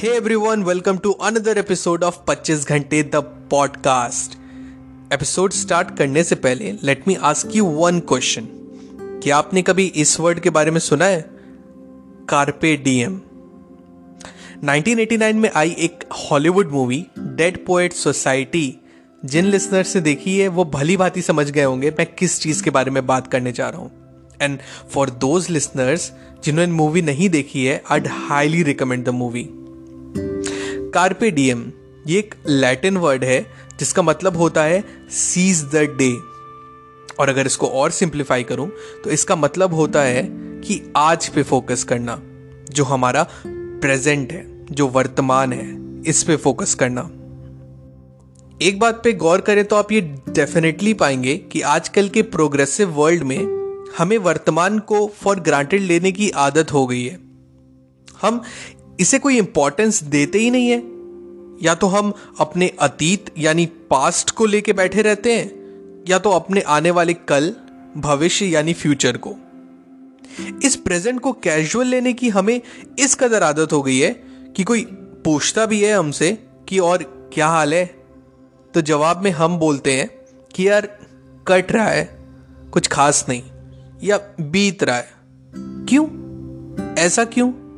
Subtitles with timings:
[0.00, 3.16] Hey everyone, welcome to another episode of 25 घंटे the
[3.50, 4.38] podcast
[5.12, 8.48] episode start करने से पहले let me ask you one question
[9.22, 11.30] क्या आपने कभी इस वर्ड के बारे में सुना है?
[12.28, 13.20] कार्पे डीएम
[14.64, 18.76] 1989 में आई एक Hollywood movie Dead Poet Society
[19.24, 22.70] जिन लिसनर से देखी है वो भली भांति समझ गए होंगे मैं किस चीज़ के
[22.70, 23.90] बारे में बात करने जा रहा हूँ.
[24.42, 24.58] एंड
[24.90, 26.12] फॉर दोज लिसनर्स
[26.44, 29.50] जिन्होंने मूवी नहीं देखी है I highly recommend the movie
[30.94, 31.70] carpe diem
[32.06, 33.40] ये एक लैटिन वर्ड है,
[33.78, 36.12] जिसका मतलब होता है सीज द डे
[37.14, 38.68] और अगर इसको और सिंप्लीफाई करूँ
[39.04, 40.22] तो इसका मतलब होता है
[40.60, 42.20] कि आज पे फोकस करना,
[42.70, 45.68] जो हमारा प्रेजेंट है, जो वर्तमान है,
[46.02, 47.00] इस पे फोकस करना.
[48.62, 53.22] एक बात पे गौर करें तो आप ये डेफिनेटली पाएँगे कि आजकल के प्रोग्रेसिव वर्ल्ड
[53.22, 53.38] में
[53.98, 57.18] हमें वर्तमान को फॉर ग्रांटेड लेने की आदत हो गई है.
[58.22, 58.42] हम
[59.00, 61.00] इसे कोई इंपॉर्टेंस देते ही नहीं है।
[61.62, 65.60] या तो हम अपने अतीत, यानी पास्ट को लेके बैठे रहते हैं,
[66.08, 67.54] या तो अपने आने वाले कल,
[67.96, 69.34] भविष्य, यानी फ्यूचर को।
[70.64, 72.60] इस प्रेजेंट को कैजुअल लेने की हमें
[72.98, 74.12] इस कदर आदत हो गई है
[74.56, 74.84] कि कोई
[75.24, 76.38] पूछता भी है हमसे
[76.68, 77.86] कि और क्या हाल है?
[78.74, 80.10] तो जवाब में हम बोलते हैं
[80.54, 80.98] कि यार,
[81.46, 82.18] कट रहा है,
[82.72, 83.42] कुछ खास नहीं,
[84.02, 85.08] या बीत रहा है।
[85.86, 86.06] क्यों?
[86.94, 87.69] ऐसा क्यों?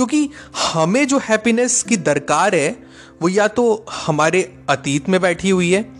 [0.00, 0.30] क्योंकि
[0.72, 2.82] हमें जो हैप्पीनेस की दरकार है,
[3.22, 5.92] वो या तो हमारे अतीत में बैठी हुई है,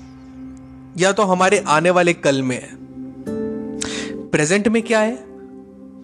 [0.99, 2.71] या तो हमारे आने वाले कल में है।
[4.29, 5.25] प्रेजेंट में क्या है?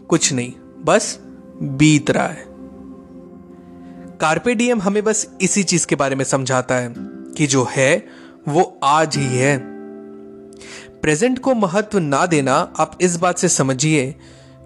[0.09, 0.53] कुछ नहीं,
[0.85, 1.21] बस
[1.63, 2.45] बीत रहा है।
[4.21, 6.95] कार्पे डीएम हमें बस इसी चीज़ के बारे में समझाता है
[7.37, 8.07] कि जो है,
[8.49, 9.59] वो आज ही है।
[11.01, 14.15] प्रेजेंट को महत्व ना देना, आप इस बात से समझिए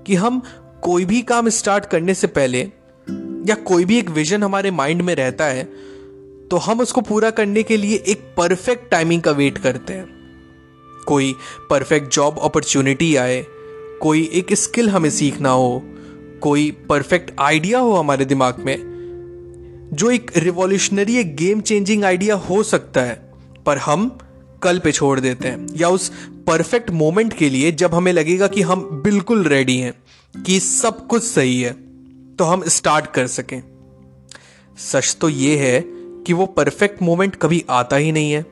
[0.06, 0.42] कि हम
[0.82, 2.72] कोई भी काम स्टार्ट करने से पहले
[3.48, 5.64] या कोई भी एक विजन हमारे माइंड में रहता है
[6.50, 10.06] तो हम उसको पूरा करने के लिए एक परफेक्ट टाइमिंग का वेट करते हैं।
[11.06, 11.34] कोई
[11.70, 13.44] परफेक्ट जॉब अपॉर्चुनिटी आए,
[14.02, 15.82] कोई एक स्किल हमें सीखना हो,
[16.40, 18.76] कोई परफेक्ट आइडिया हो हमारे दिमाग में,
[19.92, 23.14] जो एक रिवॉल्यूशनरी एक गेम चेंजिंग आइडिया हो सकता है,
[23.66, 24.08] पर हम
[24.62, 26.10] कल पे छोड़ देते हैं, या उस
[26.46, 29.94] परफेक्ट मोमेंट के लिए जब हमें लगेगा कि हम बिल्कुल रेडी हैं,
[30.34, 31.89] कि सब कुछ सही है।
[32.40, 33.62] तो हम स्टार्ट कर सकें।
[34.78, 35.82] सच तो ये है
[36.26, 38.44] कि वो परफेक्ट मोमेंट कभी आता ही नहीं है।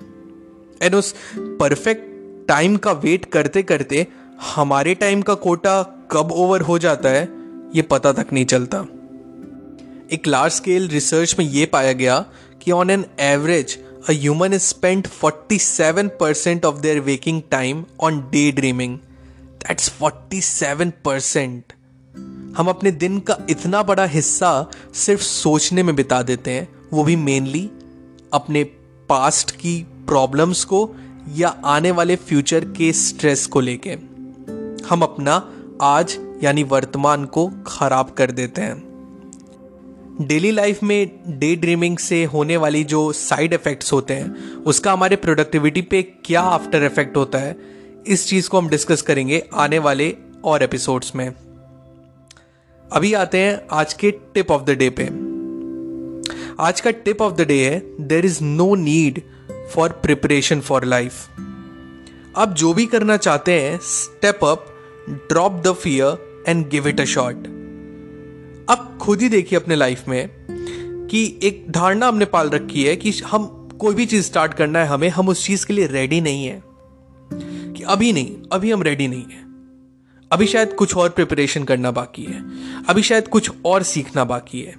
[0.83, 2.03] एंड उस परफेक्ट
[2.49, 4.07] टाइम का वेट करते करते
[4.55, 5.83] हमारे टाइम का कोटा
[6.13, 7.23] कब ओवर हो जाता है,
[7.77, 8.81] ये पता तक नहीं चलता।
[10.13, 12.19] एक लार्ज स्केल रिसर्च में ये पाया गया
[12.63, 13.79] कि on an average
[14.09, 18.21] a human is spend 47 percent of their waking time on
[18.53, 18.99] daydreaming
[19.59, 21.73] that's 47 percent
[22.59, 27.17] हम अपने दिन का इतना बड़ा हिस्सा सिर्फ़ सोचने में बिता देते हैं। वो भी
[27.17, 27.71] मेनली
[28.33, 28.65] अपने
[29.09, 30.95] पास्ट की प्रॉब्लम्स को
[31.37, 33.91] या आने वाले फ्यूचर के स्ट्रेस को लेके।
[34.87, 35.53] हम अपना
[35.83, 38.77] आज यानी वर्तमान को खराब कर देते हैं।
[40.21, 45.17] डेली लाइफ में डे ड्रीमिंग से होने वाली जो साइड इफेक्ट्स होते हैं, उसका हमारे
[45.17, 47.57] प्रोडक्टिविटी पे क्या आफ्टर इफ़ेक्ट होता है,
[48.07, 51.33] इस चीज़ को हम डिस्कस करेंगे आने वाले और एपिसोड्स में।
[52.93, 55.05] अभी आते हैं आज के टिप ऑफ़ द डे पे।
[56.61, 59.23] आज का टिप ऑफ़ द डे है there is no need
[59.75, 61.13] for preparation for life
[62.37, 64.67] आप जो भी करना चाहते हैं step up
[65.11, 67.35] drop the fear and give it a shot
[68.71, 70.31] अब खुद ही देखिए अपने लाइफ में
[71.11, 74.87] कि एक धारणा हमने पाल रखी है कि हम कोई भी चीज़ स्टार्ट करना है
[74.87, 76.63] हमें, हम उस चीज़ के लिए रेडी नहीं है।
[77.73, 79.48] कि अभी नहीं, अभी हम रेडी नहीं है।
[80.33, 82.45] अभी शायद कुछ और प्रिपरेशन करना बाकी है।
[82.89, 84.75] अभी शायद कुछ और सीखना बाकी है।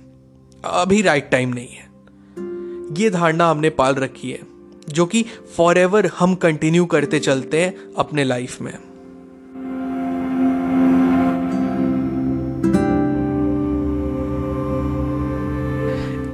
[0.65, 1.89] अभी राइट टाइम नहीं है।
[3.03, 4.39] ये धारणा हमने पाल रखी है,
[4.89, 5.25] जो कि
[5.57, 8.73] फॉर एवर हम कंटिन्यू करते चलते हैं अपने लाइफ में।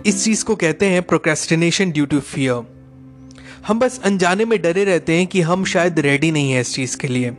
[0.06, 2.64] इस चीज़ को कहते हैं प्रोक्रेस्टिनेशन ड्यू टू फियर
[3.68, 6.98] हम बस अनजाने में डरे रहते हैं कि हम शायद रेडी नहीं है इस चीज़
[6.98, 7.38] के लिए।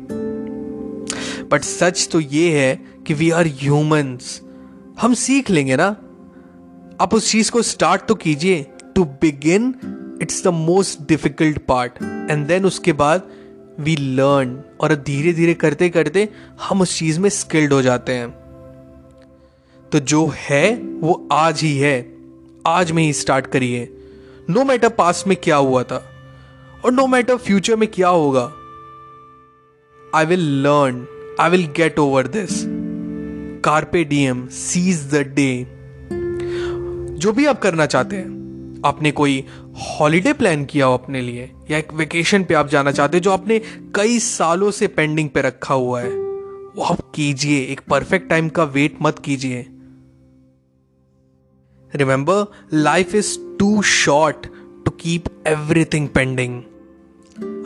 [1.52, 2.74] बट सच तो ये है
[3.06, 4.40] कि वी आर ह्यूमंस
[5.00, 5.86] हम सीख लेंगे ना।
[7.00, 9.74] आप उस चीज़ को स्टार्ट तो कीजिए। To begin
[10.22, 11.92] it's the most difficult part
[12.30, 13.28] and then उसके बाद
[13.80, 16.28] वी लर्न और धीरे धीरे करते करते
[16.62, 18.30] हम उस चीज़ में स्किल्ड हो जाते हैं।
[19.92, 22.16] तो जो है, वो आज ही है।
[22.66, 23.88] आज में ही स्टार्ट करिए।
[24.50, 26.02] नो मैटर पास्ट में क्या हुआ था,
[26.84, 28.52] और नो मैटर फ्यूचर में क्या होगा
[30.14, 31.06] I will learn
[31.40, 32.62] I will get over this
[33.64, 35.66] carpe diem seize the day
[37.18, 39.44] जो भी आप करना चाहते हैं, आपने कोई
[39.76, 43.30] हॉलीडे प्लान किया हो अपने लिए, या एक वेकेशन पे आप जाना चाहते हो, जो
[43.30, 43.58] आपने
[43.94, 48.64] कई सालों से पेंडिंग पे रखा हुआ है, वो आप कीजिए। एक परफेक्ट टाइम का
[48.64, 49.66] वेट मत कीजिए।
[51.92, 52.44] Remember
[52.74, 54.46] life is too short
[54.84, 56.62] to keep everything pending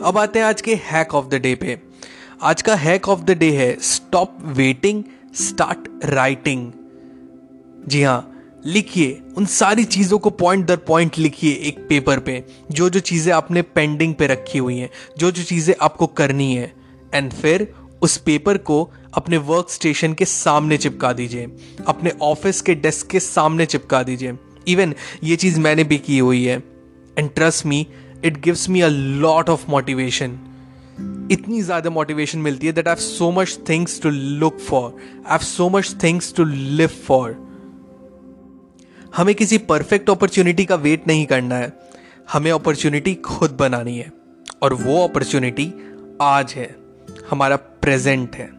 [0.03, 1.90] अब आते हैं आज के हैक ऑफ़ द डे पे।
[2.43, 5.03] आज का हैक ऑफ़ द डे है स्टॉप वेटिंग
[5.35, 6.71] स्टार्ट राइटिंग
[7.87, 12.89] जी हाँ लिखिए उन सारी चीज़ों को पॉइंट दर पॉइंट लिखिए एक पेपर पे, जो
[12.89, 16.73] जो चीज़ें आपने पेंडिंग पे रखी हुई हैं, जो जो चीज़ें आपको करनी है
[17.13, 18.83] एंड फिर उस पेपर को
[19.13, 21.47] अपने वर्क स्टेशन के सामने चिपका दीजिए,
[21.87, 24.37] अपने ऑफ़िस के डेस्क के सामने चिपका दीजिए।
[24.67, 26.63] इवन ये चीज़ मैंने भी की हुई है
[27.17, 27.87] and trust me
[28.25, 30.39] it gives me a lot of motivation
[31.31, 35.31] इतनी ज़्यादा मोटिवेशन मिलती है that I have so much things to look for I
[35.31, 37.35] have so much things to live for
[39.15, 41.71] हमें किसी परफेक्ट अपॉर्चुनिटी का वेट नहीं करना है।
[42.33, 44.11] हमें अपॉर्चुनिटी खुद बनानी है।
[44.61, 45.65] और वो अपॉर्चुनिटी
[46.21, 46.75] आज है।
[47.29, 48.49] हमारा प्रेजेंट है।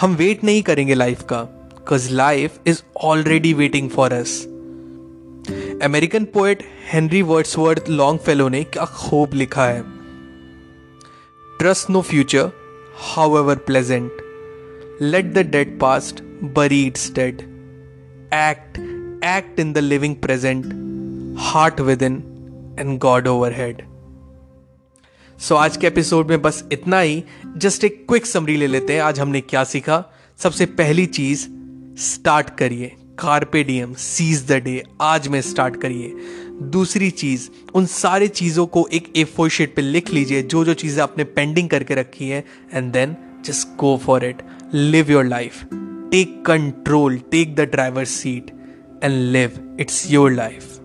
[0.00, 4.36] हम वेट नहीं करेंगे लाइफ का। Because life is already waiting for us
[5.82, 6.62] American poet
[6.92, 7.88] Henry Wordsworth
[8.20, 9.82] Longfellow ने क्या खूब लिखा है।
[13.38, 14.12] However pleasant
[15.02, 17.40] let the dead past bury its dead
[18.34, 18.78] act
[19.24, 20.66] act in the living present
[21.40, 22.14] heart within
[22.80, 23.82] and God overhead
[25.38, 27.24] so आज के episode में बस इतना ही।
[27.56, 30.04] जस्ट एक क्विक समरी ले लेते हैं। आज हमने क्या सीखा?
[30.38, 31.46] सबसे पहली चीज़
[32.00, 36.16] स्टार्ट करिए। कार्पेडियम सीज द डे आज में स्टार्ट करिए।
[36.62, 40.74] दूसरी चीज़, उन सारे चीज़ों को एक ए फोर शीट पे लिख लीजिए, जो जो
[40.74, 44.42] चीज़ें आपने पेंडिंग करके रखी है and then just go for it
[44.74, 45.64] live your life
[46.10, 48.50] take control take the driver seat
[49.04, 50.76] and live it's your life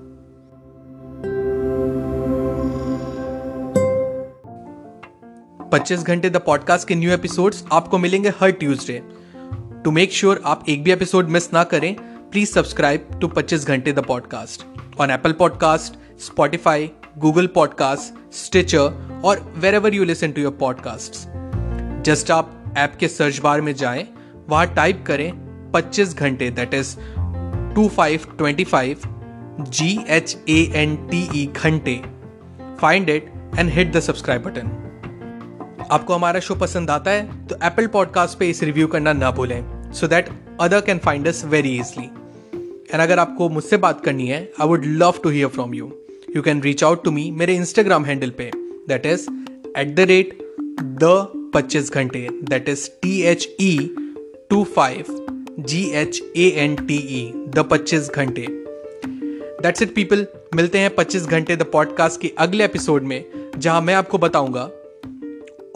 [5.71, 9.01] पच्चीस घंटे द पॉडकास्ट के न्यू एपिसोड्स आपको मिलेंगे हर ट्यूसडे
[9.83, 11.93] टू मेक श्योर आप एक भी एपिसोड मिस ना करें
[12.31, 19.53] प्लीज़ सब्सक्राइब टू पच्चीस घंटे the podcast on Apple podcast Spotify Google podcast Stitcher और
[19.75, 21.13] wherever you listen to your podcast
[22.03, 24.07] just आप ऐप के सर्च बार में जाएँ,
[24.49, 25.31] वहाँ टाइप करें
[25.71, 26.95] 25 घंटे that is
[27.75, 28.97] two five twenty five
[29.61, 32.01] G H A N T E घंटे.
[32.81, 34.81] Find it and hit the subscribe button
[35.91, 39.91] आपको हमारा शो पसंद आता है तो एप्पल पॉडकास्ट पे इस रिव्यू करना ना भूलें
[39.91, 40.29] so that
[40.61, 42.09] other can find us very easily
[42.95, 45.91] and अगर आपको मुझसे बात करनी है I would love to hear from you
[46.35, 48.49] you can reach out to me मेरे इंस्टाग्राम हैंडल पे.
[48.87, 49.25] That is
[49.77, 50.37] at the rate
[51.01, 51.09] the
[51.53, 52.27] पच्चीस घंटे.
[52.49, 53.77] That is T H E
[54.49, 55.05] two five
[55.59, 58.47] G H A N T E the पच्चीस घंटे.
[59.61, 63.23] That's it people मिलते हैं पच्चीस घंटे द पॉडकास्ट के अगले एपिसोड में,
[63.57, 64.63] जहाँ मैं आपको बताऊँगा.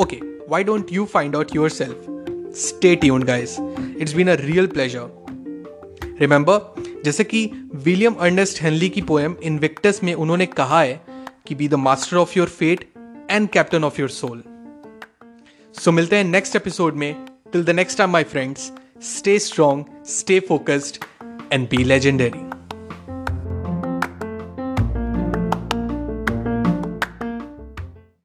[0.03, 3.58] Okay why don't you find out yourself stay tuned guys
[4.00, 5.17] it's been a real pleasure
[6.22, 11.01] remember जैसे कि विलियम अर्नेस्ट हेनली की पोएम इनविक्टस में उन्होंने कहा है
[11.48, 12.88] कि be the master of your fate
[13.32, 14.44] and captain of your soul
[15.75, 17.13] so मिलते हैं नेक्स्ट एपिसोड में
[17.53, 18.72] till the next time my friends
[19.08, 21.03] stay strong stay focused
[21.53, 22.49] and be legendary.